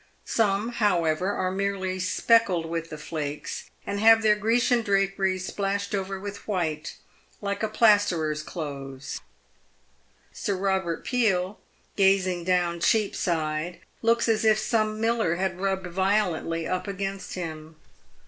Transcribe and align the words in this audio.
Some, 0.25 0.69
however, 0.69 1.31
are 1.33 1.51
merely 1.51 1.99
speckled 1.99 2.65
with 2.65 2.89
the 2.89 2.97
flakes, 2.97 3.69
and 3.85 3.99
have 3.99 4.23
their 4.23 4.33
Grecian 4.35 4.81
draperies 4.81 5.45
splashed 5.45 5.93
over 5.93 6.19
with 6.19 6.47
white, 6.47 6.95
like 7.39 7.61
a 7.61 7.67
plasterer's 7.67 8.41
clothes. 8.41 9.21
Sir 10.33 10.55
Robert 10.57 11.05
Peel, 11.05 11.59
gazing 11.95 12.45
down 12.45 12.79
Cheapside, 12.79 13.79
looks 14.01 14.27
as 14.27 14.43
if 14.43 14.57
some 14.57 14.99
miller 14.99 15.35
had 15.35 15.59
rubbed 15.61 15.85
violently 15.85 16.65
up 16.67 16.87
against 16.87 17.35
him. 17.35 17.75